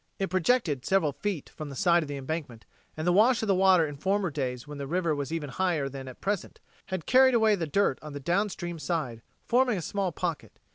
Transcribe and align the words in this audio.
It 0.17 0.31
projected 0.31 0.83
several 0.83 1.11
feet 1.11 1.47
from 1.49 1.69
the 1.69 1.75
side 1.75 2.01
of 2.01 2.09
the 2.09 2.17
embankment, 2.17 2.65
and 2.97 3.05
the 3.05 3.13
wash 3.13 3.43
of 3.43 3.47
the 3.47 3.53
water 3.53 3.85
in 3.85 3.97
former 3.97 4.31
days 4.31 4.67
when 4.67 4.79
the 4.79 4.87
river 4.87 5.13
was 5.13 5.31
even 5.31 5.51
higher 5.51 5.89
than 5.89 6.07
at 6.07 6.19
present 6.21 6.59
had 6.87 7.05
carried 7.05 7.35
away 7.35 7.53
the 7.53 7.67
dirt 7.67 7.99
on 8.01 8.13
the 8.13 8.19
down 8.19 8.49
stream 8.49 8.79
side, 8.79 9.21
forming 9.45 9.77
a 9.77 9.81
small 9.83 10.11
pocket. 10.11 10.57